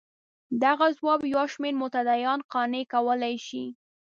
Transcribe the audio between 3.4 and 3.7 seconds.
شي.